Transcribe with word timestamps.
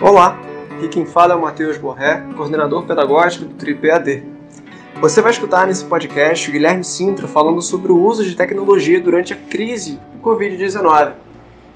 Olá, 0.00 0.40
aqui 0.76 0.88
quem 0.88 1.06
fala 1.06 1.34
é 1.34 1.36
o 1.36 1.42
Matheus 1.42 1.78
Borré, 1.78 2.20
coordenador 2.36 2.84
pedagógico 2.84 3.44
do 3.44 3.54
Tripé 3.54 3.92
AD. 3.92 4.24
Você 5.00 5.22
vai 5.22 5.30
escutar 5.30 5.68
nesse 5.68 5.84
podcast 5.84 6.48
o 6.48 6.52
Guilherme 6.52 6.82
Sintra 6.82 7.28
falando 7.28 7.62
sobre 7.62 7.92
o 7.92 8.04
uso 8.04 8.24
de 8.24 8.34
tecnologia 8.34 9.00
durante 9.00 9.32
a 9.32 9.36
crise 9.36 10.00
do 10.12 10.18
Covid-19. 10.18 11.14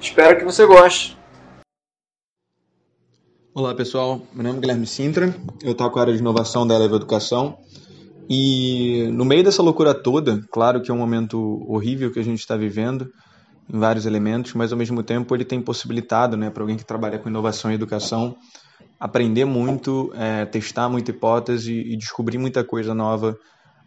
Espero 0.00 0.36
que 0.36 0.44
você 0.44 0.66
goste. 0.66 1.16
Olá 3.54 3.72
pessoal, 3.72 4.20
meu 4.34 4.42
nome 4.42 4.58
é 4.58 4.60
Guilherme 4.62 4.86
Sintra, 4.86 5.32
eu 5.62 5.74
toco 5.74 5.98
a 5.98 6.02
área 6.02 6.12
de 6.12 6.18
inovação 6.18 6.66
da 6.66 6.74
Eleva 6.74 6.96
Educação 6.96 7.56
e 8.28 9.08
no 9.12 9.24
meio 9.24 9.44
dessa 9.44 9.62
loucura 9.62 9.94
toda, 9.94 10.42
claro 10.50 10.82
que 10.82 10.90
é 10.90 10.94
um 10.94 10.98
momento 10.98 11.64
horrível 11.68 12.12
que 12.12 12.18
a 12.18 12.24
gente 12.24 12.40
está 12.40 12.56
vivendo 12.56 13.08
em 13.72 13.78
vários 13.78 14.06
elementos, 14.06 14.54
mas 14.54 14.72
ao 14.72 14.78
mesmo 14.78 15.02
tempo 15.02 15.34
ele 15.34 15.44
tem 15.44 15.60
possibilitado 15.60 16.36
né, 16.36 16.50
para 16.50 16.62
alguém 16.62 16.76
que 16.76 16.84
trabalha 16.84 17.18
com 17.18 17.28
inovação 17.28 17.70
e 17.70 17.74
educação 17.74 18.36
aprender 18.98 19.44
muito, 19.44 20.12
é, 20.14 20.44
testar 20.44 20.88
muita 20.88 21.10
hipótese 21.10 21.72
e 21.72 21.96
descobrir 21.96 22.38
muita 22.38 22.64
coisa 22.64 22.94
nova 22.94 23.38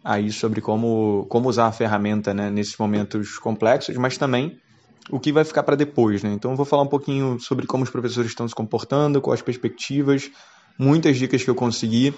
aí 0.02 0.32
sobre 0.32 0.60
como, 0.60 1.26
como 1.28 1.48
usar 1.48 1.66
a 1.66 1.72
ferramenta 1.72 2.32
né, 2.32 2.50
nesses 2.50 2.76
momentos 2.76 3.38
complexos, 3.38 3.96
mas 3.96 4.16
também 4.16 4.58
o 5.10 5.20
que 5.20 5.32
vai 5.32 5.44
ficar 5.44 5.62
para 5.62 5.76
depois, 5.76 6.22
né? 6.22 6.32
Então 6.32 6.52
eu 6.52 6.56
vou 6.56 6.64
falar 6.64 6.82
um 6.82 6.88
pouquinho 6.88 7.38
sobre 7.40 7.66
como 7.66 7.84
os 7.84 7.90
professores 7.90 8.30
estão 8.30 8.46
se 8.48 8.54
comportando, 8.54 9.20
quais 9.20 9.40
as 9.40 9.44
perspectivas, 9.44 10.30
muitas 10.78 11.16
dicas 11.16 11.42
que 11.42 11.50
eu 11.50 11.54
consegui, 11.54 12.14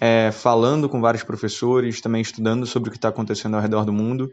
é, 0.00 0.30
falando 0.32 0.88
com 0.88 1.00
vários 1.00 1.22
professores, 1.22 2.00
também 2.00 2.22
estudando 2.22 2.64
sobre 2.64 2.88
o 2.88 2.92
que 2.92 2.98
está 2.98 3.08
acontecendo 3.08 3.56
ao 3.56 3.60
redor 3.60 3.84
do 3.84 3.92
mundo. 3.92 4.32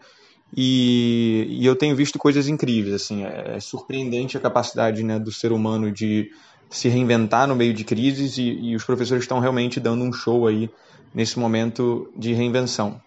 E, 0.56 1.46
e, 1.50 1.66
eu 1.66 1.76
tenho 1.76 1.96
visto 1.96 2.18
coisas 2.18 2.48
incríveis, 2.48 2.96
assim, 2.96 3.24
é, 3.24 3.56
é 3.56 3.60
surpreendente 3.60 4.36
a 4.36 4.40
capacidade 4.40 5.04
né, 5.04 5.20
do 5.20 5.32
ser 5.32 5.52
humano 5.52 5.92
de 5.92 6.32
se 6.70 6.88
reinventar 6.88 7.48
no 7.48 7.56
meio 7.56 7.74
de 7.74 7.84
crises 7.84 8.38
e, 8.38 8.44
e 8.44 8.76
os 8.76 8.84
professores 8.84 9.24
estão 9.24 9.40
realmente 9.40 9.80
dando 9.80 10.04
um 10.04 10.14
show 10.14 10.48
aí 10.48 10.70
nesse 11.14 11.38
momento 11.40 12.12
de 12.16 12.34
reinvenção. 12.34 13.02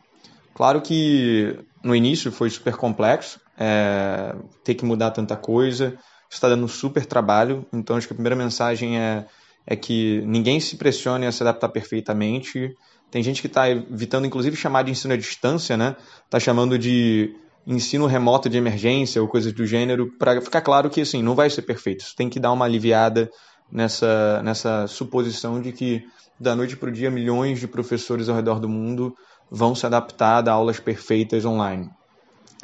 Claro 0.54 0.80
que 0.80 1.58
no 1.82 1.94
início 1.94 2.30
foi 2.30 2.50
super 2.50 2.76
complexo, 2.76 3.40
é, 3.58 4.34
ter 4.64 4.74
que 4.74 4.84
mudar 4.84 5.10
tanta 5.10 5.36
coisa, 5.36 5.96
está 6.30 6.48
dando 6.48 6.68
super 6.68 7.06
trabalho, 7.06 7.66
então 7.72 7.96
acho 7.96 8.06
que 8.06 8.12
a 8.12 8.16
primeira 8.16 8.36
mensagem 8.36 8.98
é, 8.98 9.26
é 9.66 9.76
que 9.76 10.22
ninguém 10.26 10.60
se 10.60 10.76
pressione 10.76 11.26
a 11.26 11.32
se 11.32 11.42
adaptar 11.42 11.68
perfeitamente. 11.68 12.74
Tem 13.12 13.22
gente 13.22 13.42
que 13.42 13.46
está 13.46 13.68
evitando, 13.68 14.26
inclusive, 14.26 14.56
chamar 14.56 14.84
de 14.84 14.90
ensino 14.90 15.12
à 15.12 15.16
distância, 15.18 15.76
né? 15.76 15.94
Está 16.24 16.40
chamando 16.40 16.78
de 16.78 17.36
ensino 17.66 18.06
remoto 18.06 18.48
de 18.48 18.56
emergência 18.56 19.20
ou 19.20 19.28
coisas 19.28 19.52
do 19.52 19.66
gênero, 19.66 20.10
para 20.18 20.40
ficar 20.40 20.62
claro 20.62 20.88
que 20.88 21.02
assim, 21.02 21.22
não 21.22 21.34
vai 21.34 21.50
ser 21.50 21.60
perfeito. 21.60 22.02
Você 22.02 22.16
tem 22.16 22.30
que 22.30 22.40
dar 22.40 22.50
uma 22.50 22.64
aliviada 22.64 23.30
nessa, 23.70 24.42
nessa 24.42 24.86
suposição 24.86 25.60
de 25.60 25.72
que 25.72 26.02
da 26.40 26.56
noite 26.56 26.74
para 26.74 26.88
o 26.88 26.92
dia 26.92 27.10
milhões 27.10 27.60
de 27.60 27.68
professores 27.68 28.30
ao 28.30 28.34
redor 28.34 28.58
do 28.58 28.68
mundo 28.68 29.14
vão 29.50 29.74
se 29.74 29.84
adaptar 29.84 30.48
a 30.48 30.52
aulas 30.52 30.80
perfeitas 30.80 31.44
online. 31.44 31.90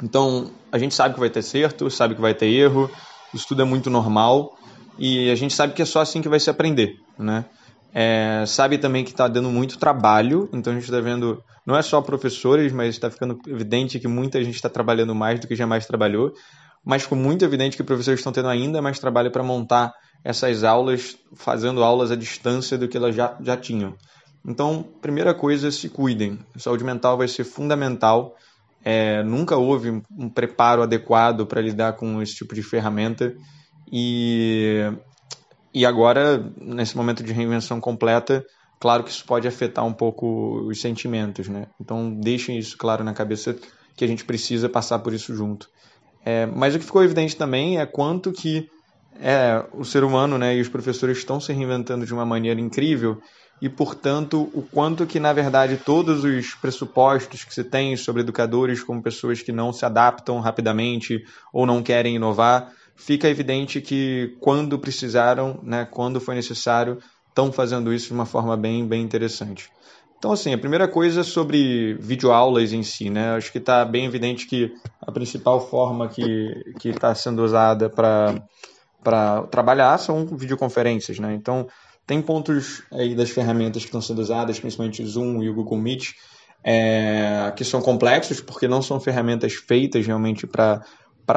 Então, 0.01 0.49
a 0.71 0.79
gente 0.79 0.95
sabe 0.95 1.13
que 1.13 1.19
vai 1.19 1.29
ter 1.29 1.43
certo, 1.43 1.91
sabe 1.91 2.15
que 2.15 2.21
vai 2.21 2.33
ter 2.33 2.47
erro, 2.47 2.89
isso 3.35 3.47
tudo 3.47 3.61
é 3.61 3.65
muito 3.65 3.91
normal 3.91 4.57
e 4.97 5.29
a 5.29 5.35
gente 5.35 5.53
sabe 5.53 5.73
que 5.73 5.83
é 5.83 5.85
só 5.85 6.01
assim 6.01 6.23
que 6.23 6.27
vai 6.27 6.39
se 6.39 6.49
aprender, 6.49 6.95
né? 7.19 7.45
É, 7.93 8.43
sabe 8.45 8.77
também 8.77 9.03
que 9.03 9.11
está 9.11 9.27
dando 9.27 9.49
muito 9.49 9.77
trabalho, 9.77 10.49
então 10.53 10.71
a 10.71 10.75
gente 10.75 10.85
está 10.85 10.99
vendo, 10.99 11.43
não 11.65 11.75
é 11.75 11.81
só 11.81 12.01
professores, 12.01 12.71
mas 12.71 12.89
está 12.89 13.09
ficando 13.09 13.39
evidente 13.47 13.99
que 13.99 14.07
muita 14.07 14.43
gente 14.43 14.55
está 14.55 14.69
trabalhando 14.69 15.15
mais 15.15 15.39
do 15.39 15.47
que 15.47 15.55
jamais 15.55 15.85
trabalhou, 15.85 16.33
mas 16.85 17.03
ficou 17.03 17.17
muito 17.17 17.43
evidente 17.43 17.75
que 17.75 17.83
professores 17.83 18.19
estão 18.19 18.31
tendo 18.31 18.47
ainda 18.47 18.81
mais 18.81 18.99
trabalho 18.99 19.31
para 19.31 19.43
montar 19.43 19.93
essas 20.23 20.63
aulas, 20.63 21.17
fazendo 21.35 21.83
aulas 21.83 22.11
à 22.11 22.15
distância 22.15 22.77
do 22.77 22.87
que 22.87 22.97
elas 22.97 23.15
já, 23.15 23.35
já 23.41 23.57
tinham. 23.57 23.95
Então, 24.45 24.85
primeira 25.01 25.33
coisa, 25.33 25.71
se 25.71 25.89
cuidem. 25.89 26.39
Saúde 26.57 26.83
mental 26.83 27.17
vai 27.17 27.27
ser 27.27 27.43
fundamental 27.43 28.35
é, 28.83 29.21
nunca 29.23 29.57
houve 29.57 30.01
um 30.17 30.29
preparo 30.29 30.81
adequado 30.81 31.45
para 31.45 31.61
lidar 31.61 31.93
com 31.93 32.21
esse 32.21 32.35
tipo 32.35 32.55
de 32.55 32.63
ferramenta 32.63 33.35
e, 33.91 34.85
e 35.73 35.85
agora, 35.85 36.51
nesse 36.59 36.97
momento 36.97 37.23
de 37.23 37.31
reinvenção 37.33 37.79
completa, 37.79 38.45
claro 38.79 39.03
que 39.03 39.11
isso 39.11 39.25
pode 39.25 39.47
afetar 39.47 39.85
um 39.85 39.93
pouco 39.93 40.61
os 40.67 40.81
sentimentos, 40.81 41.47
né? 41.47 41.67
Então 41.79 42.11
deixem 42.11 42.57
isso 42.57 42.77
claro 42.77 43.03
na 43.03 43.13
cabeça 43.13 43.55
que 43.95 44.03
a 44.03 44.07
gente 44.07 44.25
precisa 44.25 44.67
passar 44.69 44.99
por 44.99 45.13
isso 45.13 45.35
junto. 45.35 45.69
É, 46.25 46.45
mas 46.45 46.75
o 46.75 46.79
que 46.79 46.85
ficou 46.85 47.03
evidente 47.03 47.35
também 47.35 47.79
é 47.79 47.85
quanto 47.85 48.31
que 48.31 48.69
é, 49.19 49.65
o 49.73 49.83
ser 49.83 50.03
humano 50.03 50.37
né, 50.37 50.55
e 50.55 50.61
os 50.61 50.69
professores 50.69 51.17
estão 51.17 51.39
se 51.39 51.51
reinventando 51.51 52.05
de 52.05 52.13
uma 52.13 52.25
maneira 52.25 52.59
incrível 52.59 53.21
e, 53.61 53.67
portanto, 53.67 54.49
o 54.53 54.61
quanto 54.61 55.05
que, 55.05 55.19
na 55.19 55.33
verdade, 55.33 55.77
todos 55.77 56.23
os 56.23 56.53
pressupostos 56.55 57.43
que 57.43 57.53
se 57.53 57.63
tem 57.63 57.95
sobre 57.97 58.21
educadores 58.21 58.81
como 58.81 59.03
pessoas 59.03 59.41
que 59.41 59.51
não 59.51 59.73
se 59.73 59.85
adaptam 59.85 60.39
rapidamente 60.39 61.23
ou 61.51 61.65
não 61.65 61.83
querem 61.83 62.15
inovar, 62.15 62.71
fica 62.99 63.29
evidente 63.29 63.79
que, 63.79 64.35
quando 64.39 64.77
precisaram, 64.77 65.59
né, 65.63 65.87
quando 65.89 66.19
foi 66.19 66.35
necessário, 66.35 66.99
estão 67.29 67.51
fazendo 67.51 67.93
isso 67.93 68.07
de 68.07 68.13
uma 68.13 68.25
forma 68.25 68.57
bem, 68.57 68.85
bem 68.85 69.01
interessante. 69.01 69.69
Então, 70.17 70.33
assim, 70.33 70.53
a 70.53 70.57
primeira 70.57 70.85
coisa 70.85 71.23
sobre 71.23 71.93
videoaulas 71.93 72.73
em 72.73 72.83
si, 72.83 73.09
né? 73.09 73.35
Acho 73.37 73.53
que 73.53 73.57
está 73.57 73.85
bem 73.85 74.03
evidente 74.03 74.45
que 74.47 74.73
a 75.01 75.13
principal 75.13 75.65
forma 75.69 76.09
que 76.09 76.73
está 76.83 77.15
sendo 77.15 77.41
usada 77.41 77.89
para 77.89 79.43
trabalhar 79.49 79.97
são 79.97 80.25
videoconferências, 80.25 81.19
né? 81.19 81.33
Então, 81.33 81.67
tem 82.05 82.21
pontos 82.21 82.83
aí 82.91 83.15
das 83.15 83.29
ferramentas 83.29 83.83
que 83.83 83.87
estão 83.87 84.01
sendo 84.01 84.19
usadas, 84.19 84.59
principalmente 84.59 85.01
o 85.01 85.07
Zoom 85.07 85.41
e 85.41 85.49
o 85.49 85.53
Google 85.53 85.77
Meet, 85.77 86.15
é, 86.65 87.53
que 87.55 87.63
são 87.63 87.81
complexos, 87.81 88.41
porque 88.41 88.67
não 88.67 88.81
são 88.81 88.99
ferramentas 88.99 89.53
feitas 89.53 90.05
realmente 90.05 90.45
para 90.45 90.83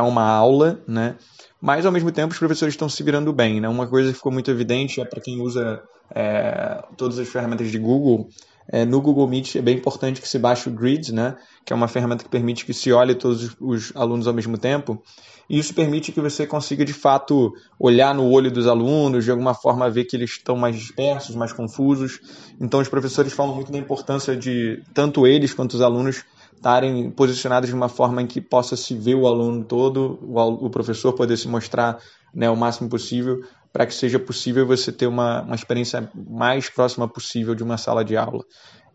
uma 0.01 0.23
aula, 0.23 0.81
né? 0.87 1.17
Mas, 1.61 1.85
ao 1.85 1.91
mesmo 1.91 2.13
tempo, 2.13 2.33
os 2.33 2.39
professores 2.39 2.75
estão 2.75 2.89
se 2.89 3.03
virando 3.03 3.33
bem, 3.33 3.61
né? 3.61 3.69
Uma 3.69 3.87
coisa 3.87 4.11
que 4.11 4.17
ficou 4.17 4.31
muito 4.31 4.51
evidente 4.51 5.01
é 5.01 5.05
para 5.05 5.21
quem 5.21 5.41
usa 5.41 5.83
é, 6.15 6.85
todas 6.97 7.19
as 7.19 7.29
ferramentas 7.29 7.71
de 7.71 7.79
Google, 7.79 8.29
é, 8.69 8.85
no 8.85 9.01
Google 9.01 9.27
Meet 9.27 9.57
é 9.57 9.63
bem 9.63 9.77
importante 9.77 10.21
que 10.21 10.29
se 10.29 10.39
baixe 10.39 10.69
o 10.69 10.73
Grid, 10.73 11.13
né? 11.13 11.37
Que 11.65 11.73
é 11.73 11.77
uma 11.77 11.89
ferramenta 11.89 12.25
que 12.25 12.31
permite 12.31 12.65
que 12.65 12.73
se 12.73 12.93
olhe 12.93 13.15
todos 13.15 13.57
os 13.61 13.93
alunos 13.95 14.27
ao 14.27 14.35
mesmo 14.35 14.57
tempo. 14.57 15.03
E 15.51 15.59
isso 15.59 15.75
permite 15.75 16.13
que 16.13 16.21
você 16.21 16.47
consiga, 16.47 16.85
de 16.85 16.93
fato, 16.93 17.53
olhar 17.79 18.15
no 18.15 18.31
olho 18.31 18.51
dos 18.51 18.67
alunos, 18.67 19.25
de 19.25 19.31
alguma 19.31 19.53
forma 19.53 19.91
ver 19.91 20.05
que 20.05 20.17
eles 20.17 20.31
estão 20.31 20.57
mais 20.57 20.77
dispersos, 20.77 21.35
mais 21.35 21.53
confusos. 21.53 22.21
Então, 22.61 22.81
os 22.81 22.89
professores 22.89 23.33
falam 23.33 23.55
muito 23.55 23.71
da 23.71 23.79
importância 23.79 24.37
de 24.37 24.83
tanto 24.95 25.27
eles 25.27 25.53
quanto 25.53 25.75
os 25.75 25.83
alunos 25.83 26.25
estarem 26.55 27.11
posicionados 27.11 27.69
de 27.69 27.75
uma 27.75 27.89
forma 27.89 28.23
em 28.23 28.27
que 28.27 28.41
possa 28.41 28.77
se 28.77 28.95
ver 28.95 29.15
o 29.15 29.27
aluno 29.27 29.65
todo, 29.65 30.19
o 30.23 30.71
professor 30.71 31.13
poder 31.13 31.37
se 31.37 31.49
mostrar 31.49 31.99
né, 32.35 32.49
o 32.49 32.57
máximo 32.57 32.89
possível, 32.89 33.43
para 33.73 33.87
que 33.87 33.95
seja 33.95 34.19
possível 34.19 34.67
você 34.67 34.93
ter 34.93 35.07
uma, 35.07 35.43
uma 35.43 35.55
experiência 35.55 36.11
mais 36.15 36.69
próxima 36.69 37.09
possível 37.09 37.55
de 37.55 37.63
uma 37.63 37.77
sala 37.77 38.05
de 38.05 38.17
aula. 38.17 38.45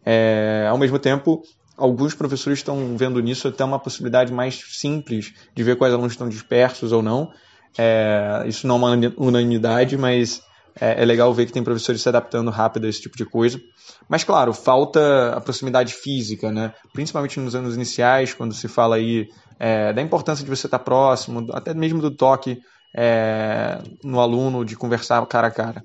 É, 0.05 0.67
ao 0.69 0.77
mesmo 0.77 0.97
tempo, 0.99 1.41
alguns 1.75 2.13
professores 2.13 2.59
estão 2.59 2.95
vendo 2.95 3.19
nisso 3.19 3.47
até 3.47 3.63
uma 3.63 3.79
possibilidade 3.79 4.31
mais 4.31 4.59
simples 4.79 5.33
de 5.53 5.63
ver 5.63 5.75
quais 5.75 5.93
alunos 5.93 6.13
estão 6.13 6.29
dispersos 6.29 6.91
ou 6.91 7.01
não. 7.01 7.31
É, 7.77 8.43
isso 8.47 8.65
não 8.65 8.75
é 8.75 8.95
uma 8.95 9.13
unanimidade, 9.17 9.97
mas 9.97 10.41
é, 10.79 11.01
é, 11.01 11.05
legal 11.05 11.33
ver 11.33 11.45
que 11.45 11.53
tem 11.53 11.63
professores 11.63 12.01
se 12.01 12.09
adaptando 12.09 12.51
rápido 12.51 12.85
a 12.85 12.89
esse 12.89 13.01
tipo 13.01 13.17
de 13.17 13.25
coisa. 13.25 13.59
Mas, 14.07 14.23
claro, 14.23 14.53
falta 14.53 15.33
a 15.35 15.41
proximidade 15.41 15.93
física, 15.93 16.51
né? 16.51 16.73
principalmente 16.93 17.39
nos 17.39 17.55
anos 17.55 17.75
iniciais, 17.75 18.33
quando 18.33 18.53
se 18.53 18.67
fala 18.67 18.95
aí 18.95 19.27
é, 19.59 19.91
da 19.93 20.01
importância 20.01 20.43
de 20.43 20.49
você 20.49 20.67
estar 20.67 20.79
próximo, 20.79 21.47
até 21.53 21.73
mesmo 21.73 22.01
do 22.01 22.11
toque 22.11 22.59
é, 22.95 23.79
no 24.03 24.19
aluno, 24.19 24.63
de 24.63 24.75
conversar 24.75 25.25
cara 25.25 25.47
a 25.47 25.51
cara. 25.51 25.83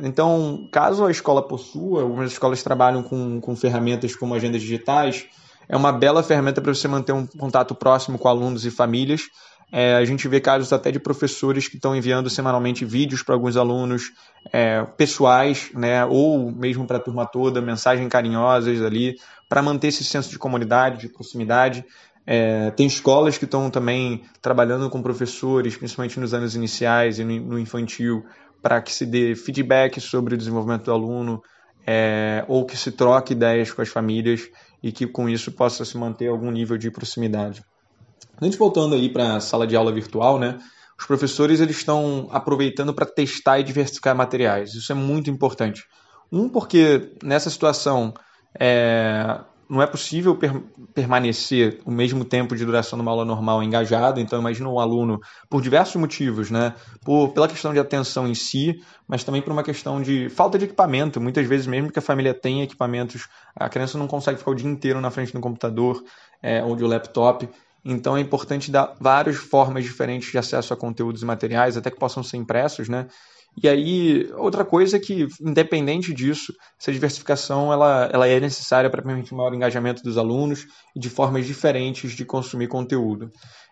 Então, 0.00 0.68
caso 0.72 1.04
a 1.04 1.10
escola 1.10 1.46
possua, 1.46 2.02
algumas 2.02 2.32
escolas 2.32 2.62
trabalham 2.62 3.02
com, 3.02 3.40
com 3.40 3.54
ferramentas 3.54 4.16
como 4.16 4.34
agendas 4.34 4.60
digitais, 4.60 5.26
é 5.68 5.76
uma 5.76 5.92
bela 5.92 6.22
ferramenta 6.22 6.60
para 6.60 6.74
você 6.74 6.86
manter 6.88 7.12
um 7.12 7.26
contato 7.26 7.74
próximo 7.74 8.18
com 8.18 8.28
alunos 8.28 8.66
e 8.66 8.70
famílias. 8.70 9.22
É, 9.76 9.96
a 9.96 10.04
gente 10.04 10.28
vê 10.28 10.40
casos 10.40 10.72
até 10.72 10.92
de 10.92 11.00
professores 11.00 11.66
que 11.66 11.74
estão 11.74 11.96
enviando 11.96 12.30
semanalmente 12.30 12.84
vídeos 12.84 13.24
para 13.24 13.34
alguns 13.34 13.56
alunos 13.56 14.12
é, 14.52 14.84
pessoais, 14.96 15.68
né, 15.74 16.04
ou 16.04 16.52
mesmo 16.52 16.86
para 16.86 16.98
a 16.98 17.00
turma 17.00 17.26
toda, 17.26 17.60
mensagens 17.60 18.08
carinhosas 18.08 18.80
ali, 18.80 19.16
para 19.48 19.60
manter 19.60 19.88
esse 19.88 20.04
senso 20.04 20.30
de 20.30 20.38
comunidade, 20.38 21.00
de 21.00 21.08
proximidade. 21.08 21.84
É, 22.24 22.70
tem 22.70 22.86
escolas 22.86 23.36
que 23.36 23.46
estão 23.46 23.68
também 23.68 24.22
trabalhando 24.40 24.88
com 24.88 25.02
professores, 25.02 25.76
principalmente 25.76 26.20
nos 26.20 26.32
anos 26.32 26.54
iniciais 26.54 27.18
e 27.18 27.24
no, 27.24 27.58
infantil, 27.58 28.24
para 28.62 28.80
que 28.80 28.92
se 28.92 29.04
dê 29.04 29.34
feedback 29.34 30.00
sobre 30.00 30.36
o 30.36 30.38
desenvolvimento 30.38 30.84
do 30.84 30.92
aluno 30.92 31.42
é, 31.84 32.44
ou 32.46 32.64
que 32.64 32.76
se 32.76 32.92
troque 32.92 33.32
ideias 33.32 33.72
com 33.72 33.82
as 33.82 33.88
famílias 33.88 34.48
e 34.80 34.92
que 34.92 35.04
com 35.04 35.28
isso 35.28 35.50
possa 35.50 35.84
se 35.84 35.98
manter 35.98 36.28
algum 36.28 36.52
nível 36.52 36.78
de 36.78 36.92
proximidade. 36.92 37.64
A 38.40 38.44
gente 38.44 38.58
voltando 38.58 38.94
aí 38.94 39.08
para 39.08 39.36
a 39.36 39.40
sala 39.40 39.66
de 39.66 39.76
aula 39.76 39.92
virtual, 39.92 40.38
né? 40.38 40.58
os 40.98 41.06
professores 41.06 41.60
eles 41.60 41.76
estão 41.76 42.28
aproveitando 42.30 42.94
para 42.94 43.06
testar 43.06 43.58
e 43.58 43.64
diversificar 43.64 44.14
materiais. 44.14 44.74
Isso 44.74 44.92
é 44.92 44.94
muito 44.94 45.30
importante. 45.30 45.84
Um, 46.32 46.48
porque 46.48 47.12
nessa 47.22 47.50
situação 47.50 48.14
é, 48.58 49.40
não 49.68 49.82
é 49.82 49.86
possível 49.86 50.36
per 50.36 50.52
permanecer 50.94 51.80
o 51.84 51.90
mesmo 51.90 52.24
tempo 52.24 52.54
de 52.54 52.64
duração 52.64 52.96
numa 52.96 53.10
aula 53.10 53.24
normal 53.24 53.62
engajado, 53.62 54.20
então 54.20 54.38
imagina 54.38 54.68
um 54.68 54.78
aluno, 54.78 55.18
por 55.50 55.60
diversos 55.60 55.96
motivos, 55.96 56.50
né? 56.50 56.74
Por, 57.04 57.32
pela 57.32 57.48
questão 57.48 57.72
de 57.72 57.80
atenção 57.80 58.28
em 58.28 58.34
si, 58.34 58.80
mas 59.08 59.24
também 59.24 59.42
por 59.42 59.52
uma 59.52 59.64
questão 59.64 60.00
de 60.00 60.28
falta 60.28 60.58
de 60.58 60.66
equipamento. 60.66 61.20
Muitas 61.20 61.46
vezes, 61.46 61.66
mesmo 61.66 61.90
que 61.90 61.98
a 61.98 62.02
família 62.02 62.32
tenha 62.32 62.64
equipamentos, 62.64 63.28
a 63.56 63.68
criança 63.68 63.98
não 63.98 64.06
consegue 64.06 64.38
ficar 64.38 64.52
o 64.52 64.54
dia 64.54 64.70
inteiro 64.70 65.00
na 65.00 65.10
frente 65.10 65.32
do 65.32 65.40
computador 65.40 66.02
é, 66.40 66.62
ou 66.62 66.76
do 66.76 66.86
laptop. 66.86 67.48
Então 67.84 68.16
é 68.16 68.20
importante 68.20 68.70
dar 68.70 68.94
várias 68.98 69.36
formas 69.36 69.84
diferentes 69.84 70.30
de 70.30 70.38
acesso 70.38 70.72
a 70.72 70.76
conteúdos 70.76 71.22
e 71.22 71.26
materiais, 71.26 71.76
até 71.76 71.90
que 71.90 71.98
possam 71.98 72.22
ser 72.22 72.38
impressos, 72.38 72.88
né? 72.88 73.06
E 73.62 73.68
aí, 73.68 74.28
outra 74.36 74.64
coisa 74.64 74.96
é 74.96 75.00
que, 75.00 75.28
independente 75.40 76.12
disso, 76.12 76.52
essa 76.80 76.92
diversificação 76.92 77.72
ela, 77.72 78.10
ela 78.12 78.26
é 78.26 78.40
necessária 78.40 78.90
para 78.90 79.02
permitir 79.02 79.32
maior 79.34 79.54
engajamento 79.54 80.02
dos 80.02 80.18
alunos 80.18 80.66
e 80.96 80.98
de 80.98 81.08
formas 81.08 81.46
diferentes 81.46 82.12
de 82.12 82.24
consumir 82.24 82.66
conteúdo. 82.66 83.30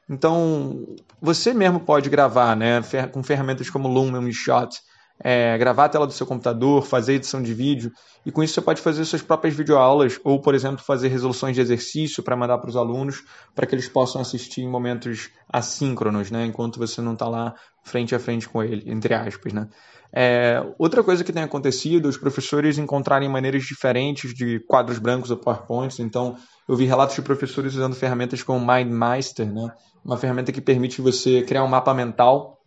Então, 0.09 0.85
você 1.21 1.53
mesmo 1.53 1.81
pode 1.81 2.09
gravar 2.09 2.57
né, 2.57 2.81
com 3.11 3.23
ferramentas 3.25 3.71
como 3.71 3.89
Loom 3.89 4.29
e 4.29 4.33
Shot, 4.33 4.79
é, 5.23 5.57
gravar 5.57 5.85
a 5.85 5.89
tela 5.89 6.07
do 6.07 6.13
seu 6.13 6.27
computador, 6.27 6.83
fazer 6.83 7.15
edição 7.15 7.43
de 7.43 7.55
vídeo, 7.55 7.93
e 8.27 8.33
com 8.33 8.43
isso 8.43 8.55
você 8.55 8.61
pode 8.61 8.81
fazer 8.81 9.05
suas 9.05 9.23
próprias 9.23 9.55
videoaulas, 9.55 10.19
ou, 10.25 10.41
por 10.41 10.55
exemplo, 10.55 10.85
fazer 10.85 11.09
resoluções 11.09 11.55
de 11.55 11.61
exercício 11.61 12.23
para 12.23 12.37
mandar 12.37 12.59
para 12.59 12.71
os 12.71 12.77
alunos, 12.77 13.23
para 13.55 13.67
que 13.67 13.75
eles 13.75 13.89
possam 13.89 14.21
assistir 14.21 14.63
em 14.63 14.69
momentos 14.69 15.31
assíncronos, 15.49 16.31
né, 16.31 16.47
enquanto 16.47 16.79
você 16.79 17.01
não 17.01 17.13
está 17.13 17.29
lá 17.29 17.55
frente 17.85 18.15
a 18.15 18.19
frente 18.19 18.49
com 18.49 18.63
ele, 18.63 18.91
entre 18.91 19.15
aspas. 19.15 19.53
Né. 19.53 19.69
É, 20.15 20.63
outra 20.79 21.03
coisa 21.03 21.25
que 21.25 21.33
tem 21.33 21.43
acontecido, 21.43 22.07
os 22.07 22.17
professores 22.17 22.79
encontrarem 22.79 23.29
maneiras 23.29 23.63
diferentes 23.65 24.35
de 24.35 24.61
quadros 24.61 24.99
brancos 24.99 25.31
ou 25.31 25.37
PowerPoints, 25.37 25.99
então 26.01 26.37
eu 26.69 26.77
vi 26.77 26.85
relatos 26.85 27.17
de 27.17 27.23
professores 27.23 27.75
usando 27.75 27.95
ferramentas 27.95 28.43
como 28.43 28.61
MindMeister, 28.61 29.53
né, 29.53 29.73
uma 30.05 30.17
ferramenta 30.17 30.53
que 30.53 30.61
permite 30.61 31.01
você 31.01 31.43
criar 31.43 31.65
um 31.65 31.69
mapa 31.69 31.95
mental. 31.95 32.59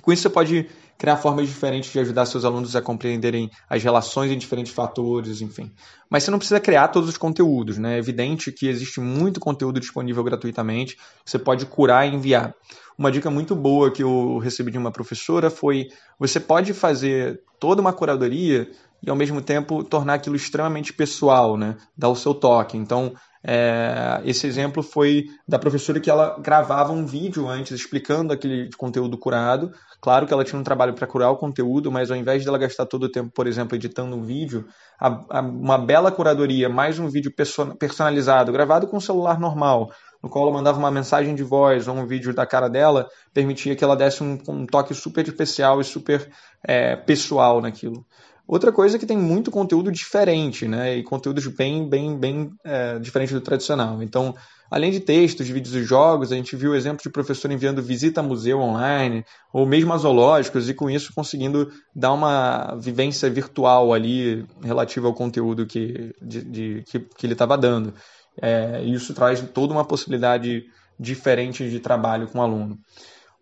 Com 0.00 0.12
isso 0.12 0.22
você 0.22 0.30
pode 0.30 0.68
criar 0.96 1.16
formas 1.16 1.48
diferentes 1.48 1.92
de 1.92 1.98
ajudar 1.98 2.26
seus 2.26 2.44
alunos 2.44 2.76
a 2.76 2.82
compreenderem 2.82 3.50
as 3.68 3.82
relações 3.82 4.30
em 4.30 4.38
diferentes 4.38 4.72
fatores, 4.72 5.40
enfim. 5.40 5.72
Mas 6.08 6.22
você 6.22 6.30
não 6.30 6.38
precisa 6.38 6.60
criar 6.60 6.88
todos 6.88 7.08
os 7.08 7.18
conteúdos, 7.18 7.78
né? 7.78 7.96
É 7.96 7.98
evidente 7.98 8.52
que 8.52 8.68
existe 8.68 9.00
muito 9.00 9.40
conteúdo 9.40 9.80
disponível 9.80 10.22
gratuitamente, 10.22 10.96
você 11.24 11.38
pode 11.38 11.66
curar 11.66 12.06
e 12.06 12.14
enviar. 12.14 12.54
Uma 12.96 13.10
dica 13.10 13.28
muito 13.28 13.56
boa 13.56 13.90
que 13.90 14.02
eu 14.02 14.38
recebi 14.38 14.70
de 14.70 14.78
uma 14.78 14.92
professora 14.92 15.50
foi: 15.50 15.88
você 16.18 16.38
pode 16.38 16.72
fazer 16.72 17.40
toda 17.58 17.80
uma 17.80 17.92
curadoria 17.92 18.70
e 19.02 19.10
ao 19.10 19.16
mesmo 19.16 19.42
tempo 19.42 19.82
tornar 19.82 20.14
aquilo 20.14 20.36
extremamente 20.36 20.92
pessoal, 20.92 21.56
né? 21.56 21.76
Dar 21.96 22.08
o 22.08 22.16
seu 22.16 22.32
toque. 22.32 22.76
Então, 22.76 23.12
é, 23.46 24.22
esse 24.24 24.46
exemplo 24.46 24.82
foi 24.82 25.26
da 25.46 25.58
professora 25.58 26.00
que 26.00 26.08
ela 26.08 26.38
gravava 26.40 26.92
um 26.92 27.04
vídeo 27.04 27.46
antes 27.46 27.78
explicando 27.78 28.32
aquele 28.32 28.70
conteúdo 28.78 29.18
curado. 29.18 29.70
Claro 30.00 30.26
que 30.26 30.32
ela 30.32 30.44
tinha 30.44 30.58
um 30.58 30.64
trabalho 30.64 30.94
para 30.94 31.06
curar 31.06 31.30
o 31.30 31.36
conteúdo, 31.36 31.92
mas 31.92 32.10
ao 32.10 32.16
invés 32.16 32.42
dela 32.42 32.56
gastar 32.56 32.86
todo 32.86 33.04
o 33.04 33.08
tempo, 33.08 33.30
por 33.34 33.46
exemplo, 33.46 33.76
editando 33.76 34.16
um 34.16 34.22
vídeo, 34.22 34.66
a, 34.98 35.38
a, 35.38 35.40
uma 35.42 35.76
bela 35.76 36.10
curadoria, 36.10 36.70
mais 36.70 36.98
um 36.98 37.06
vídeo 37.08 37.32
personalizado, 37.78 38.50
gravado 38.50 38.86
com 38.86 38.96
um 38.96 39.00
celular 39.00 39.38
normal, 39.38 39.90
no 40.22 40.30
qual 40.30 40.46
ela 40.46 40.54
mandava 40.54 40.78
uma 40.78 40.90
mensagem 40.90 41.34
de 41.34 41.42
voz 41.42 41.86
ou 41.86 41.94
um 41.94 42.06
vídeo 42.06 42.32
da 42.32 42.46
cara 42.46 42.68
dela, 42.68 43.08
permitia 43.34 43.76
que 43.76 43.84
ela 43.84 43.94
desse 43.94 44.22
um, 44.22 44.38
um 44.48 44.64
toque 44.64 44.94
super 44.94 45.26
especial 45.26 45.82
e 45.82 45.84
super 45.84 46.30
é, 46.66 46.96
pessoal 46.96 47.60
naquilo. 47.60 48.06
Outra 48.46 48.70
coisa 48.70 48.96
é 48.96 48.98
que 48.98 49.06
tem 49.06 49.16
muito 49.16 49.50
conteúdo 49.50 49.90
diferente, 49.90 50.68
né? 50.68 50.96
E 50.96 51.02
conteúdos 51.02 51.46
bem, 51.46 51.88
bem, 51.88 52.16
bem 52.16 52.50
é, 52.62 52.98
diferente 52.98 53.32
do 53.32 53.40
tradicional. 53.40 54.02
Então, 54.02 54.34
além 54.70 54.90
de 54.90 55.00
textos, 55.00 55.46
de 55.46 55.52
vídeos 55.52 55.74
e 55.74 55.82
jogos, 55.82 56.30
a 56.30 56.36
gente 56.36 56.54
viu 56.54 56.74
exemplos 56.74 57.02
de 57.02 57.10
professor 57.10 57.50
enviando 57.50 57.82
visita 57.82 58.20
a 58.20 58.22
museu 58.22 58.60
online, 58.60 59.24
ou 59.50 59.64
mesmo 59.64 59.94
a 59.94 59.96
zoológicos, 59.96 60.68
e 60.68 60.74
com 60.74 60.90
isso 60.90 61.14
conseguindo 61.14 61.72
dar 61.96 62.12
uma 62.12 62.74
vivência 62.76 63.30
virtual 63.30 63.94
ali 63.94 64.44
relativa 64.62 65.06
ao 65.06 65.14
conteúdo 65.14 65.64
que, 65.64 66.14
de, 66.20 66.44
de, 66.44 66.84
que, 66.86 67.00
que 67.00 67.26
ele 67.26 67.32
estava 67.32 67.56
dando. 67.56 67.94
É, 68.42 68.82
isso 68.82 69.14
traz 69.14 69.40
toda 69.54 69.72
uma 69.72 69.86
possibilidade 69.86 70.64
diferente 71.00 71.68
de 71.70 71.80
trabalho 71.80 72.26
com 72.28 72.38
o 72.38 72.42
aluno. 72.42 72.78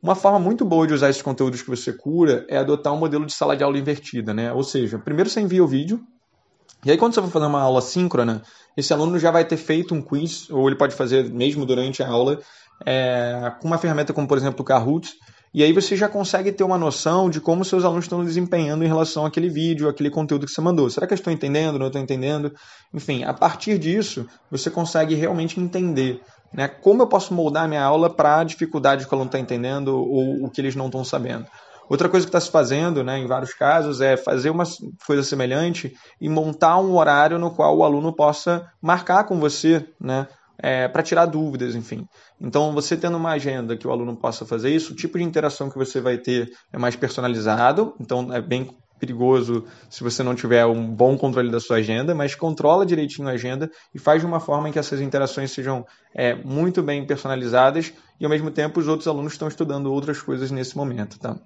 Uma 0.03 0.17
forma 0.17 0.41
muito 0.41 0.65
boa 0.65 0.85
de 0.85 0.95
usar 0.95 1.11
esses 1.11 1.23
conteúdos 1.23 1.63
que 1.63 1.71
você 1.71 1.93
cura 1.93 2.45
é 2.49 2.57
adotar 2.57 2.93
um 2.93 2.97
modelo 2.97 3.25
de 3.25 3.33
sala 3.33 3.57
de 3.57 3.63
aula 3.63 3.79
invertida, 3.79 4.35
né? 4.35 4.53
Ou 4.53 4.65
seja, 4.65 4.99
primeiro 4.99 5.31
você 5.31 5.41
envia 5.41 5.63
o 5.63 5.67
vídeo, 5.69 6.01
e 6.85 6.91
aí 6.91 6.97
quando 6.97 7.15
você 7.15 7.23
for 7.23 7.31
fazer 7.31 7.47
uma 7.47 7.61
aula 7.61 7.81
síncrona, 7.81 8.43
esse 8.77 8.93
aluno 8.93 9.17
já 9.17 9.31
vai 9.31 9.45
ter 9.45 9.57
feito 9.57 9.95
um 9.95 10.03
quiz, 10.03 10.51
ou 10.51 10.69
ele 10.69 10.77
pode 10.77 10.97
fazer 10.97 11.31
mesmo 11.31 11.65
durante 11.65 12.03
a 12.03 12.09
aula, 12.09 12.41
é, 12.85 13.53
com 13.61 13.69
uma 13.69 13.79
ferramenta 13.79 14.13
como, 14.13 14.27
por 14.27 14.37
exemplo, 14.37 14.63
o 14.63 14.65
Kahoot, 14.65 15.13
e 15.55 15.63
aí 15.63 15.73
você 15.73 15.95
já 15.95 16.09
consegue 16.09 16.51
ter 16.51 16.65
uma 16.65 16.79
noção 16.79 17.31
de 17.31 17.41
como 17.41 17.65
seus 17.65 17.85
alunos 17.85 18.07
estão 18.07 18.25
desempenhando 18.25 18.83
em 18.83 18.89
relação 18.89 19.25
àquele 19.25 19.49
vídeo, 19.49 19.89
àquele 19.89 20.11
conteúdo 20.11 20.47
que 20.47 20.53
você 20.53 20.61
mandou. 20.61 20.91
Será 20.91 21.07
que 21.07 21.13
eu 21.13 21.17
estou 21.17 21.33
entendendo? 21.33 21.79
Não 21.79 21.87
estou 21.87 22.03
entendendo? 22.03 22.53
Enfim, 22.93 23.23
a 23.23 23.35
partir 23.35 23.79
disso, 23.79 24.27
você 24.51 24.69
consegue 24.69 25.15
realmente 25.15 25.61
entender 25.61 26.21
né? 26.53 26.69
Como 26.69 27.03
eu 27.03 27.07
posso 27.07 27.33
moldar 27.35 27.65
a 27.65 27.69
minha 27.69 27.83
aula 27.83 28.11
para 28.11 28.41
a 28.41 28.45
dificuldade 28.45 29.07
que 29.07 29.13
o 29.13 29.15
aluno 29.15 29.29
está 29.29 29.39
entendendo 29.39 29.89
ou 29.89 30.45
o 30.45 30.51
que 30.51 30.61
eles 30.61 30.77
não 30.77 30.87
estão 30.87 31.05
sabendo? 31.05 31.47
Outra 31.89 32.09
coisa 32.09 32.25
que 32.25 32.29
está 32.31 32.41
se 32.41 32.51
fazendo, 32.51 33.05
né, 33.05 33.19
em 33.19 33.27
vários 33.27 33.53
casos, 33.53 34.01
é 34.01 34.17
fazer 34.17 34.51
uma 34.51 34.65
coisa 35.07 35.23
semelhante 35.23 35.93
e 36.21 36.29
montar 36.29 36.79
um 36.79 36.97
horário 36.97 37.39
no 37.39 37.51
qual 37.51 37.77
o 37.77 37.85
aluno 37.85 38.13
possa 38.15 38.67
marcar 38.81 39.25
com 39.25 39.39
você, 39.39 39.87
né, 40.01 40.27
é, 40.59 40.89
para 40.89 41.03
tirar 41.03 41.27
dúvidas, 41.27 41.75
enfim. 41.75 42.07
Então, 42.41 42.73
você 42.73 42.97
tendo 42.97 43.17
uma 43.17 43.33
agenda 43.33 43.77
que 43.77 43.87
o 43.87 43.91
aluno 43.91 44.17
possa 44.17 44.47
fazer 44.47 44.75
isso, 44.75 44.93
o 44.93 44.97
tipo 44.97 45.19
de 45.19 45.25
interação 45.25 45.69
que 45.69 45.77
você 45.77 46.01
vai 46.01 46.17
ter 46.17 46.51
é 46.73 46.79
mais 46.79 46.97
personalizado, 46.97 47.95
então 48.01 48.33
é 48.33 48.41
bem 48.41 48.71
perigoso 49.03 49.65
se 49.91 50.05
você 50.05 50.23
não 50.23 50.33
tiver 50.33 50.65
um 50.65 50.87
bom 50.87 51.19
controle 51.19 51.51
da 51.51 51.59
sua 51.59 51.79
agenda, 51.79 52.15
mas 52.15 52.37
controla 52.37 52.87
direitinho 52.87 53.27
a 53.27 53.33
agenda 53.33 53.69
e 53.93 53.99
faz 53.99 54.21
de 54.21 54.27
uma 54.27 54.39
forma 54.39 54.69
em 54.69 54.73
que 54.73 54.79
essas 54.79 55.01
interações 55.01 55.51
sejam 55.51 55.85
é, 56.15 56.37
muito 56.37 56.85
bem 56.85 57.05
personalizadas 57.05 57.93
e 58.21 58.25
ao 58.25 58.31
mesmo 58.31 58.53
tempo 58.53 58.79
os 58.79 58.87
outros 58.87 59.09
alunos 59.09 59.33
estão 59.33 59.49
estudando 59.49 59.93
outras 59.93 60.23
coisas 60.23 60.53
nesse 60.53 60.77
momento. 60.77 61.19
Tá? 61.19 61.37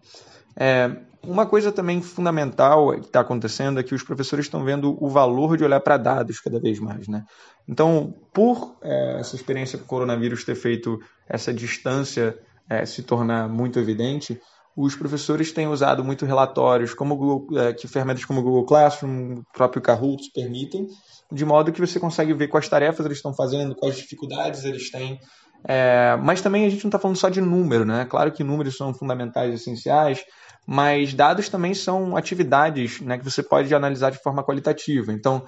É, 0.55 0.95
uma 1.23 1.47
coisa 1.47 1.73
também 1.73 2.03
fundamental 2.03 2.93
que 2.93 3.07
está 3.07 3.21
acontecendo 3.21 3.81
é 3.81 3.83
que 3.83 3.95
os 3.95 4.03
professores 4.03 4.45
estão 4.45 4.63
vendo 4.63 4.95
o 5.03 5.09
valor 5.09 5.57
de 5.57 5.65
olhar 5.65 5.81
para 5.81 5.97
dados 5.97 6.39
cada 6.41 6.61
vez 6.61 6.79
mais. 6.79 7.09
Né? 7.09 7.25
Então, 7.67 8.15
por 8.35 8.77
é, 8.83 9.19
essa 9.19 9.35
experiência 9.35 9.79
com 9.79 9.85
o 9.87 9.89
coronavírus 9.89 10.45
ter 10.45 10.55
feito 10.55 11.01
essa 11.27 11.55
distância 11.55 12.39
é, 12.69 12.85
se 12.85 13.03
tornar 13.03 13.49
muito 13.49 13.79
evidente, 13.79 14.41
os 14.77 14.95
professores 14.95 15.53
têm 15.53 15.67
usado 15.67 16.05
muito 16.05 16.27
relatórios, 16.27 16.93
como 16.93 17.17
Google, 17.17 17.59
é, 17.59 17.73
que 17.73 17.89
ferramentas 17.89 18.25
como 18.27 18.43
Google 18.43 18.67
Classroom, 18.67 19.39
o 19.39 19.45
próprio 19.55 19.81
Kahoot 19.81 20.31
permitem, 20.35 20.87
de 21.33 21.45
modo 21.47 21.73
que 21.73 21.81
você 21.81 21.99
consegue 21.99 22.35
ver 22.35 22.49
quais 22.49 22.69
tarefas 22.69 23.07
eles 23.07 23.19
estão 23.19 23.35
fazendo, 23.35 23.75
quais 23.75 23.97
dificuldades 23.97 24.65
eles 24.65 24.91
têm. 24.91 25.19
É, 25.67 26.17
mas 26.23 26.43
também 26.43 26.67
a 26.67 26.69
gente 26.69 26.85
não 26.85 26.89
está 26.89 26.99
falando 26.99 27.17
só 27.17 27.31
de 27.31 27.41
número, 27.41 27.87
né? 27.87 28.05
Claro 28.05 28.31
que 28.31 28.45
números 28.45 28.77
são 28.77 28.93
fundamentais 28.93 29.55
essenciais, 29.55 30.23
mas 30.67 31.15
dados 31.15 31.49
também 31.49 31.73
são 31.73 32.17
atividades 32.17 33.01
né, 33.01 33.17
que 33.17 33.25
você 33.25 33.43
pode 33.43 33.75
analisar 33.75 34.11
de 34.11 34.23
forma 34.23 34.45
qualitativa. 34.45 35.13
Então, 35.13 35.45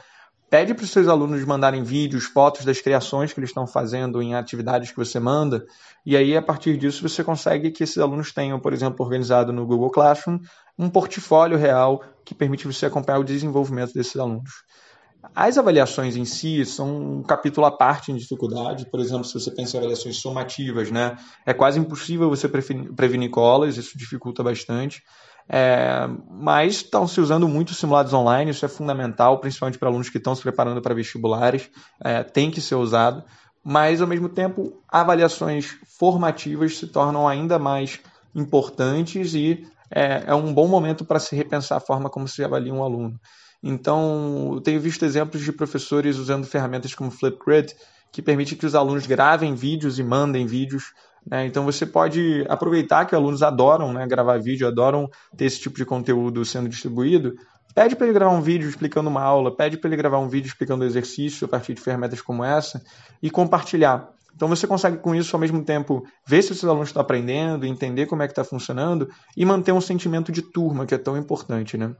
Pede 0.51 0.73
para 0.73 0.85
os 0.85 0.91
seus 0.91 1.09
alunos 1.09 1.45
mandarem 1.45 1.83
vídeos, 1.83 2.25
fotos 2.25 2.65
das 2.65 2.81
criações 2.81 3.33
que 3.35 3.39
eles 3.39 3.51
estão 3.51 3.67
fazendo 3.67 4.23
em 4.23 4.35
atividades 4.35 4.91
que 4.91 4.97
você 4.97 5.21
manda, 5.21 5.67
e 6.07 6.17
aí 6.17 6.35
a 6.35 6.41
partir 6.41 6.79
disso 6.79 7.07
você 7.07 7.23
consegue 7.23 7.71
que 7.71 7.85
esses 7.85 7.99
alunos 7.99 8.33
tenham, 8.33 8.59
por 8.59 8.73
exemplo, 8.73 9.05
organizado 9.05 9.53
no 9.53 9.67
Google 9.67 9.91
Classroom, 9.91 10.39
um 10.79 10.89
portfólio 10.89 11.59
real 11.59 12.03
que 12.25 12.35
permite 12.35 12.67
você 12.67 12.87
acompanhar 12.87 13.19
o 13.19 13.25
desenvolvimento 13.25 13.93
desses 13.93 14.17
alunos. 14.17 14.65
As 15.35 15.59
avaliações 15.59 16.17
em 16.17 16.25
si 16.25 16.65
são 16.65 17.19
um 17.19 17.23
capítulo 17.23 17.67
à 17.67 17.71
parte 17.71 18.11
em 18.11 18.17
dificuldade. 18.17 18.89
Por 18.91 19.01
exemplo, 19.01 19.25
se 19.25 19.35
você 19.35 19.51
pensa 19.51 19.77
em 19.77 19.81
avaliações 19.81 20.17
somativas, 20.17 20.91
né, 20.91 21.17
é 21.45 21.53
quase 21.53 21.79
impossível 21.79 22.31
você 22.31 22.49
prevenir 22.49 23.29
colas, 23.29 23.77
isso 23.77 23.99
dificulta 23.99 24.43
bastante. 24.43 25.03
É, 25.49 26.07
mas 26.31 26.77
estão 26.77 27.09
se 27.09 27.21
usando 27.21 27.49
muito 27.49 27.73
simulados 27.73 28.13
online, 28.13 28.51
isso 28.51 28.65
é 28.65 28.69
fundamental, 28.69 29.39
principalmente 29.39 29.79
para 29.79 29.89
alunos 29.89 30.11
que 30.11 30.19
estão 30.19 30.35
se 30.35 30.43
preparando 30.43 30.83
para 30.83 30.95
vestibulares, 30.95 31.71
é, 32.05 32.23
tem 32.23 32.51
que 32.51 32.61
ser 32.61 32.75
usado. 32.75 33.25
Mas, 33.65 34.01
ao 34.01 34.07
mesmo 34.07 34.29
tempo, 34.29 34.83
avaliações 34.89 35.77
formativas 35.99 36.77
se 36.77 36.87
tornam 36.87 37.27
ainda 37.27 37.59
mais 37.59 37.99
importantes 38.35 39.35
e 39.35 39.67
é, 39.91 40.25
é 40.27 40.35
um 40.35 40.53
bom 40.53 40.69
momento 40.69 41.05
para 41.05 41.19
se 41.19 41.35
repensar 41.35 41.77
a 41.77 41.81
forma 41.81 42.11
como 42.11 42.29
se 42.29 42.45
avalia 42.45 42.73
um 42.73 42.83
aluno. 42.83 43.19
Então, 43.63 44.53
eu 44.55 44.61
tenho 44.61 44.81
visto 44.81 45.05
exemplos 45.05 45.43
de 45.43 45.53
professores 45.53 46.17
usando 46.17 46.47
ferramentas 46.47 46.95
como 46.95 47.11
Flipgrid, 47.11 47.75
que 48.13 48.23
permite 48.23 48.55
que 48.55 48.67
os 48.67 48.75
alunos 48.75 49.07
gravem 49.07 49.55
vídeos 49.55 49.99
e 49.99 50.03
mandem 50.03 50.47
vídeos 50.47 50.93
Né? 51.31 51.47
Então 51.47 51.65
você 51.65 51.85
pode 51.85 52.45
aproveitar 52.49 53.05
que 53.05 53.15
alunos 53.15 53.43
adoram 53.43 53.93
né, 53.93 54.07
gravar 54.07 54.39
vídeo, 54.39 54.67
adoram 54.67 55.09
ter 55.37 55.45
esse 55.45 55.61
tipo 55.61 55.77
de 55.77 55.85
conteúdo 55.85 56.45
sendo 56.45 56.69
distribuído. 56.69 57.35
Pede 57.75 57.95
para 57.95 58.07
ele 58.07 58.15
gravar 58.15 58.35
um 58.35 58.41
vídeo 58.41 58.69
explicando 58.69 59.09
uma 59.09 59.23
aula, 59.23 59.55
pede 59.55 59.77
para 59.77 59.89
ele 59.89 59.97
gravar 59.97 60.19
um 60.19 60.29
vídeo 60.29 60.49
explicando 60.49 60.85
exercício 60.85 61.45
a 61.45 61.49
partir 61.49 61.75
de 61.75 61.81
ferramentas 61.81 62.21
como 62.21 62.43
essa 62.43 62.83
e 63.23 63.31
compartilhar. 63.31 64.11
Então 64.35 64.49
você 64.49 64.67
consegue 64.67 64.99
com 64.99 65.15
isso 65.15 65.35
ao 65.35 65.41
mesmo 65.41 65.63
tempo 65.65 66.05
ver 66.27 66.43
se 66.43 66.53
os 66.53 66.59
seus 66.59 66.71
alunos 66.71 66.89
estão 66.89 67.03
aprendendo, 67.03 67.67
entender 67.67 68.07
como 68.07 68.23
é 68.23 68.27
que 68.27 68.33
está 68.33 68.45
funcionando 68.45 69.09
e 69.37 69.45
manter 69.45 69.73
um 69.73 69.81
sentimento 69.81 70.33
de 70.33 70.43
turma 70.43 70.87
que 70.87 70.95
é 70.95 70.99
tão 70.99 71.17
importante, 71.17 71.77
né? 71.77 71.95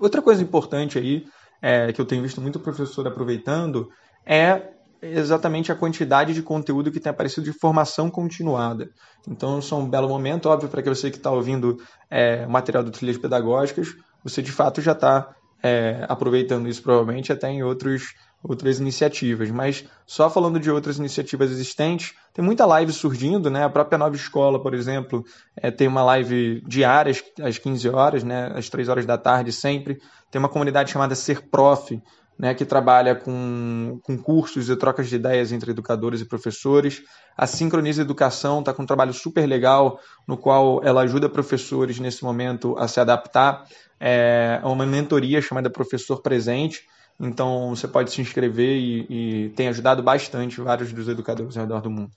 Outra 0.00 0.22
coisa 0.22 0.42
importante 0.42 0.98
aí 0.98 1.24
é, 1.60 1.92
que 1.92 2.00
eu 2.00 2.04
tenho 2.04 2.22
visto 2.22 2.40
muito 2.40 2.58
professor 2.58 3.06
aproveitando 3.06 3.88
é 4.26 4.72
exatamente 5.02 5.72
a 5.72 5.74
quantidade 5.74 6.32
de 6.32 6.42
conteúdo 6.42 6.92
que 6.92 7.00
tem 7.00 7.10
aparecido 7.10 7.44
de 7.44 7.52
formação 7.52 8.08
continuada. 8.08 8.88
Então, 9.28 9.58
isso 9.58 9.74
é 9.74 9.78
um 9.78 9.88
belo 9.88 10.08
momento, 10.08 10.48
óbvio, 10.48 10.68
para 10.68 10.82
que 10.82 10.88
você 10.88 11.10
que 11.10 11.16
está 11.16 11.30
ouvindo 11.30 11.78
é, 12.08 12.46
material 12.46 12.84
do 12.84 12.90
Trilhas 12.90 13.18
Pedagógicas, 13.18 13.94
você 14.22 14.40
de 14.40 14.52
fato 14.52 14.80
já 14.80 14.92
está 14.92 15.34
é, 15.62 16.04
aproveitando 16.08 16.68
isso 16.68 16.82
provavelmente 16.82 17.32
até 17.32 17.48
em 17.48 17.62
outros, 17.62 18.14
outras 18.42 18.80
iniciativas. 18.80 19.50
Mas 19.50 19.84
só 20.06 20.28
falando 20.28 20.58
de 20.58 20.70
outras 20.70 20.98
iniciativas 20.98 21.50
existentes, 21.50 22.14
tem 22.34 22.44
muita 22.44 22.66
live 22.66 22.92
surgindo, 22.92 23.50
né? 23.50 23.64
A 23.64 23.70
própria 23.70 23.98
Nova 23.98 24.16
Escola, 24.16 24.60
por 24.60 24.74
exemplo, 24.74 25.24
é, 25.56 25.70
tem 25.70 25.86
uma 25.86 26.02
live 26.02 26.62
diária 26.66 27.12
às 27.40 27.58
15 27.58 27.88
horas, 27.88 28.24
né? 28.24 28.52
às 28.54 28.68
3 28.68 28.88
horas 28.88 29.06
da 29.06 29.16
tarde 29.16 29.52
sempre. 29.52 29.98
Tem 30.30 30.38
uma 30.38 30.48
comunidade 30.48 30.90
chamada 30.90 31.14
Ser 31.14 31.42
Prof, 31.48 32.00
né, 32.38 32.54
que 32.54 32.64
trabalha 32.64 33.14
com, 33.14 34.00
com 34.02 34.16
cursos 34.16 34.68
e 34.68 34.76
trocas 34.76 35.08
de 35.08 35.16
ideias 35.16 35.52
entre 35.52 35.70
educadores 35.70 36.20
e 36.20 36.24
professores. 36.24 37.02
A 37.36 37.46
Sincroniza 37.46 38.02
Educação 38.02 38.60
está 38.60 38.72
com 38.72 38.82
um 38.82 38.86
trabalho 38.86 39.12
super 39.12 39.46
legal, 39.46 40.00
no 40.26 40.36
qual 40.36 40.80
ela 40.82 41.02
ajuda 41.02 41.28
professores 41.28 41.98
nesse 41.98 42.24
momento 42.24 42.76
a 42.78 42.88
se 42.88 43.00
adaptar. 43.00 43.64
É 44.00 44.60
uma 44.64 44.84
mentoria 44.86 45.40
chamada 45.40 45.70
Professor 45.70 46.20
Presente. 46.20 46.82
Então 47.20 47.70
você 47.70 47.86
pode 47.86 48.10
se 48.10 48.20
inscrever 48.20 48.76
e, 48.76 49.06
e 49.46 49.48
tem 49.50 49.68
ajudado 49.68 50.02
bastante 50.02 50.60
vários 50.60 50.92
dos 50.92 51.08
educadores 51.08 51.56
ao 51.56 51.62
redor 51.62 51.80
do 51.80 51.90
mundo. 51.90 52.10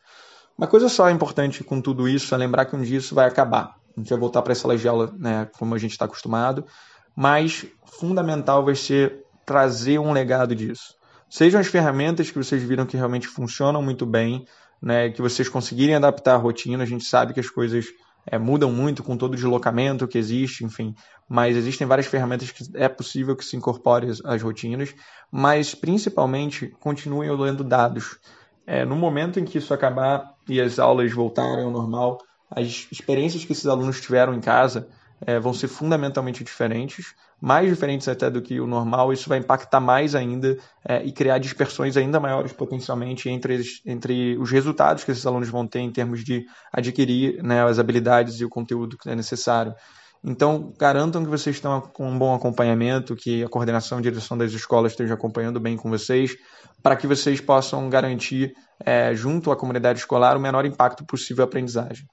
Uma 0.58 0.68
coisa 0.68 0.88
só 0.88 1.10
importante 1.10 1.64
com 1.64 1.82
tudo 1.82 2.08
isso 2.08 2.34
é 2.34 2.38
lembrar 2.38 2.66
que 2.66 2.76
um 2.76 2.82
dia 2.82 2.98
isso 2.98 3.14
vai 3.14 3.28
acabar. 3.28 3.76
A 3.96 4.00
gente 4.00 4.10
vai 4.10 4.20
voltar 4.20 4.42
para 4.42 4.54
essa 4.54 4.62
sala 4.62 4.90
aula 4.90 5.14
né, 5.18 5.50
como 5.58 5.76
a 5.76 5.78
gente 5.78 5.92
está 5.92 6.06
acostumado, 6.06 6.66
mas 7.16 7.66
fundamental 7.86 8.64
vai 8.64 8.76
ser 8.76 9.25
trazer 9.46 10.00
um 10.00 10.12
legado 10.12 10.56
disso. 10.56 10.96
Sejam 11.30 11.60
as 11.60 11.68
ferramentas 11.68 12.32
que 12.32 12.38
vocês 12.38 12.62
viram 12.64 12.86
que 12.86 12.98
realmente 12.98 13.28
funcionam 13.28 13.82
muito 13.82 14.06
bem, 14.06 14.46
né, 14.82 15.10
que 15.10 15.22
vocês 15.22 15.50
conseguirem 15.50 15.96
adaptar 15.96 16.36
a 16.36 16.38
rotina. 16.38 16.84
A 16.84 16.88
gente 16.88 17.04
sabe 17.04 17.34
que 17.34 17.40
as 17.40 17.50
coisas 17.50 17.86
é, 18.28 18.38
mudam 18.38 18.72
muito 18.72 19.04
com 19.04 19.18
todo 19.18 19.34
o 19.34 19.36
deslocamento 19.36 20.08
que 20.08 20.18
existe, 20.18 20.64
enfim. 20.64 20.96
Mas 21.28 21.56
existem 21.56 21.86
várias 21.86 22.08
ferramentas 22.08 22.52
que 22.52 22.64
é 22.76 22.88
possível 22.88 23.36
que 23.36 23.46
se 23.46 23.56
incorporem 23.56 24.10
às 24.24 24.42
rotinas, 24.42 24.94
mas 25.32 25.76
principalmente 25.76 26.68
continuem 26.80 27.30
olhando 27.30 27.64
dados. 27.64 28.18
É, 28.66 28.84
no 28.84 28.96
momento 28.96 29.40
em 29.40 29.46
que 29.46 29.60
isso 29.60 29.74
acabar 29.74 30.34
e 30.48 30.60
as 30.60 30.80
aulas 30.80 31.12
voltarem 31.14 31.66
ao 31.66 31.72
normal, 31.72 32.20
as 32.50 32.88
experiências 32.92 33.46
que 33.46 33.52
esses 33.52 33.68
alunos 33.68 34.02
tiveram 34.02 34.34
em 34.34 34.42
casa 34.42 34.88
é, 35.26 35.40
vão 35.40 35.54
ser 35.54 35.68
fundamentalmente 35.68 36.44
diferentes, 36.44 37.16
mais 37.42 37.68
diferentes 37.68 38.08
até 38.08 38.30
do 38.30 38.42
que 38.42 38.60
o 38.60 38.68
normal. 38.68 39.12
Isso 39.12 39.28
vai 39.28 39.40
impactar 39.40 39.80
mais 39.80 40.14
ainda 40.14 40.58
é, 40.88 41.04
e 41.04 41.12
criar 41.12 41.40
dispersões 41.40 41.98
ainda 41.98 42.20
maiores 42.20 42.54
potencialmente 42.54 43.30
entre, 43.30 43.62
entre 43.86 44.38
os 44.38 44.52
resultados 44.52 45.04
que 45.04 45.12
esses 45.12 45.26
alunos 45.26 45.50
vão 45.50 45.68
ter 45.68 45.80
em 45.80 45.92
termos 45.92 46.24
de 46.24 46.46
adquirir 46.72 47.42
né, 47.44 47.64
as 47.64 47.80
habilidades 47.80 48.40
e 48.40 48.46
o 48.46 48.50
conteúdo 48.50 48.98
que 48.98 49.10
é 49.10 49.16
necessário. 49.16 49.74
Então, 50.28 50.74
garantam 50.80 51.24
que 51.24 51.30
vocês 51.30 51.56
estão 51.56 51.80
com 51.80 52.10
um 52.10 52.18
bom 52.18 52.34
acompanhamento, 52.34 53.16
que 53.16 53.44
a 53.44 53.48
coordenação 53.48 54.00
e 54.00 54.02
direção 54.02 54.36
das 54.36 54.52
escolas 54.54 54.94
esteja 54.94 55.14
acompanhando 55.14 55.60
bem 55.60 55.78
com 55.78 55.88
vocês, 55.88 56.36
para 56.82 56.96
que 56.96 57.06
vocês 57.06 57.40
possam 57.40 57.88
garantir, 57.90 58.52
é, 58.84 59.14
junto 59.14 59.52
à 59.52 59.56
comunidade 59.56 60.00
escolar, 60.00 60.36
o 60.36 60.40
menor 60.40 60.66
impacto 60.66 61.06
possível 61.06 61.44
à 61.44 61.48
aprendizagem. 61.48 62.08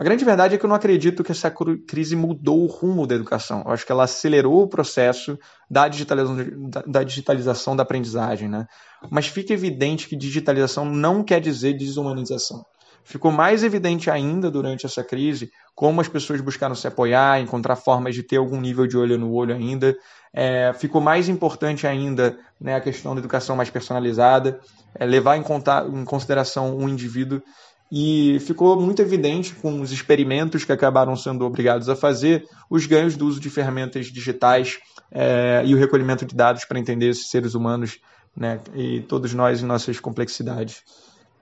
A 0.00 0.02
grande 0.02 0.24
verdade 0.24 0.54
é 0.54 0.58
que 0.58 0.64
eu 0.64 0.68
não 0.68 0.76
acredito 0.76 1.22
que 1.22 1.30
essa 1.30 1.52
crise 1.86 2.16
mudou 2.16 2.62
o 2.62 2.66
rumo 2.66 3.06
da 3.06 3.14
educação. 3.14 3.62
Eu 3.66 3.72
acho 3.72 3.84
que 3.84 3.92
ela 3.92 4.04
acelerou 4.04 4.62
o 4.62 4.66
processo 4.66 5.38
da 5.70 5.88
digitalização 5.88 6.70
da, 6.86 7.04
digitalização 7.04 7.76
da 7.76 7.82
aprendizagem. 7.82 8.48
Né? 8.48 8.66
Mas 9.10 9.26
fica 9.26 9.52
evidente 9.52 10.08
que 10.08 10.16
digitalização 10.16 10.86
não 10.86 11.22
quer 11.22 11.38
dizer 11.38 11.74
desumanização. 11.74 12.64
Ficou 13.04 13.30
mais 13.30 13.62
evidente 13.62 14.10
ainda 14.10 14.50
durante 14.50 14.86
essa 14.86 15.04
crise 15.04 15.50
como 15.74 16.00
as 16.00 16.08
pessoas 16.08 16.40
buscaram 16.40 16.74
se 16.74 16.86
apoiar, 16.86 17.38
encontrar 17.38 17.76
formas 17.76 18.14
de 18.14 18.22
ter 18.22 18.38
algum 18.38 18.58
nível 18.58 18.86
de 18.86 18.96
olho 18.96 19.18
no 19.18 19.30
olho 19.30 19.54
ainda. 19.54 19.94
É, 20.32 20.72
ficou 20.72 21.02
mais 21.02 21.28
importante 21.28 21.86
ainda 21.86 22.38
né, 22.58 22.74
a 22.74 22.80
questão 22.80 23.14
da 23.14 23.18
educação 23.18 23.54
mais 23.54 23.68
personalizada, 23.68 24.60
é, 24.94 25.04
levar 25.04 25.36
em, 25.36 25.42
conta, 25.42 25.86
em 25.92 26.04
consideração 26.06 26.74
o 26.74 26.84
um 26.84 26.88
indivíduo 26.88 27.42
e 27.90 28.38
ficou 28.40 28.80
muito 28.80 29.02
evidente 29.02 29.54
com 29.54 29.80
os 29.80 29.90
experimentos 29.90 30.64
que 30.64 30.72
acabaram 30.72 31.16
sendo 31.16 31.44
obrigados 31.44 31.88
a 31.88 31.96
fazer 31.96 32.46
os 32.68 32.86
ganhos 32.86 33.16
do 33.16 33.26
uso 33.26 33.40
de 33.40 33.50
ferramentas 33.50 34.06
digitais 34.06 34.78
é, 35.10 35.62
e 35.64 35.74
o 35.74 35.78
recolhimento 35.78 36.24
de 36.24 36.34
dados 36.34 36.64
para 36.64 36.78
entender 36.78 37.08
esses 37.08 37.28
seres 37.30 37.54
humanos 37.54 37.98
né, 38.36 38.60
e 38.74 39.00
todos 39.00 39.34
nós 39.34 39.60
em 39.60 39.66
nossas 39.66 39.98
complexidades. 39.98 40.82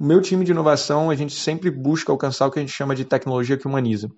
O 0.00 0.04
meu 0.04 0.22
time 0.22 0.44
de 0.44 0.52
inovação, 0.52 1.10
a 1.10 1.14
gente 1.14 1.34
sempre 1.34 1.70
busca 1.70 2.10
alcançar 2.10 2.46
o 2.46 2.50
que 2.50 2.58
a 2.58 2.62
gente 2.62 2.72
chama 2.72 2.94
de 2.94 3.04
tecnologia 3.04 3.58
que 3.58 3.66
humaniza. 3.66 4.10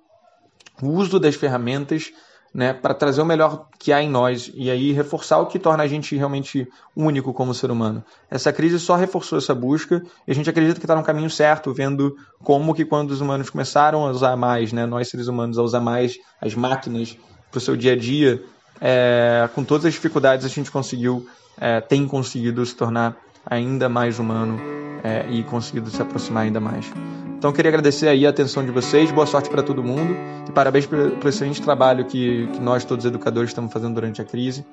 O 0.81 0.89
uso 0.89 1.19
das 1.19 1.35
ferramentas 1.35 2.13
né, 2.53 2.73
para 2.73 2.93
trazer 2.93 3.23
o 3.23 3.25
melhor 3.25 3.67
que 3.79 3.93
há 3.93 4.03
em 4.03 4.09
nós 4.09 4.51
e 4.55 4.71
aí 4.71 4.93
reforçar 4.93 5.39
o 5.39 5.47
que 5.47 5.59
torna 5.59 5.85
a 5.85 5.87
gente 5.87 6.17
realmente 6.17 6.69
único 6.97 7.33
como 7.33 7.55
ser 7.55 7.71
humano. 7.71 8.05
Essa 8.29 8.53
crise 8.53 8.79
só 8.81 8.97
reforçou 8.97 9.39
essa 9.39 9.55
busca 9.55 10.03
e 10.27 10.33
a 10.33 10.35
gente 10.35 10.51
acredita 10.51 10.81
que 10.81 10.85
está 10.85 10.97
no 10.97 11.05
caminho 11.05 11.31
certo, 11.31 11.73
vendo 11.73 12.17
como 12.43 12.75
que 12.75 12.85
quando 12.85 13.13
os 13.13 13.21
humanos 13.21 13.49
começaram 13.51 14.07
a 14.07 14.11
usar 14.11 14.37
mais, 14.37 14.73
né, 14.73 14.85
nós 14.85 15.09
seres 15.09 15.29
humanos 15.29 15.59
a 15.59 15.63
usar 15.63 15.81
mais 15.81 16.19
as 16.41 16.55
máquinas 16.55 17.17
para 17.51 17.59
o 17.59 17.61
seu 17.61 17.77
dia 17.77 17.93
a 17.93 17.97
dia, 17.97 18.43
é, 18.81 19.49
com 19.55 19.63
todas 19.63 19.87
as 19.87 19.95
dificuldades 19.95 20.45
a 20.45 20.49
gente 20.49 20.71
conseguiu, 20.71 21.27
é, 21.61 21.81
tem 21.81 22.07
conseguido 22.07 22.65
se 22.67 22.75
tornar 22.75 23.17
ainda 23.47 23.89
mais 23.89 24.19
humano 24.19 24.90
é, 25.03 25.27
e 25.31 25.43
conseguido 25.45 25.91
se 25.91 26.01
aproximar 26.01 26.45
ainda 26.45 26.61
mais. 26.61 26.91
Então 27.39 27.53
queria 27.53 27.71
agradecer 27.71 28.09
aí 28.09 28.27
a 28.27 28.31
atenção 28.31 28.65
de 28.65 28.71
vocês, 28.71 29.11
boa 29.11 29.27
sorte 29.27 29.49
para 29.49 29.63
todo 29.63 29.83
mundo 29.83 30.15
e 30.49 30.53
parabéns 30.53 30.87
pelo, 30.87 31.17
excelente 31.29 31.63
trabalho 31.63 32.05
que, 32.05 32.47
que 32.49 32.61
nós 32.61 32.85
todos 32.85 33.05
educadores 33.05 33.51
estamos 33.51 33.73
fazendo 33.73 33.95
durante 33.95 34.21
a 34.21 34.25
crise 34.25 34.65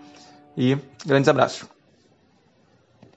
e 0.58 0.78
grandes 1.06 1.30
abraços. 1.30 1.77